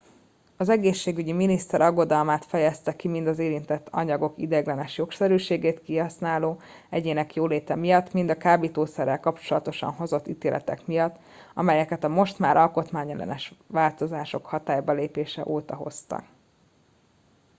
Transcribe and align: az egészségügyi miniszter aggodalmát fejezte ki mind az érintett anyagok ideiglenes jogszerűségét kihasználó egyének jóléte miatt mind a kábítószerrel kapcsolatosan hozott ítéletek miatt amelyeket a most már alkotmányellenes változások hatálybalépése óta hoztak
az 0.57 0.69
egészségügyi 0.69 1.31
miniszter 1.33 1.81
aggodalmát 1.81 2.45
fejezte 2.45 2.95
ki 2.95 3.07
mind 3.07 3.27
az 3.27 3.39
érintett 3.39 3.87
anyagok 3.91 4.33
ideiglenes 4.37 4.97
jogszerűségét 4.97 5.81
kihasználó 5.81 6.59
egyének 6.89 7.35
jóléte 7.35 7.75
miatt 7.75 8.13
mind 8.13 8.29
a 8.29 8.37
kábítószerrel 8.37 9.19
kapcsolatosan 9.19 9.91
hozott 9.93 10.27
ítéletek 10.27 10.85
miatt 10.85 11.17
amelyeket 11.53 12.03
a 12.03 12.07
most 12.07 12.39
már 12.39 12.57
alkotmányellenes 12.57 13.53
változások 13.67 14.45
hatálybalépése 14.45 15.43
óta 15.45 15.75
hoztak 15.75 16.23